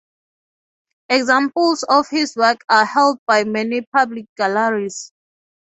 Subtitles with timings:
[1.09, 5.13] Examples of his work are held by many public galleries.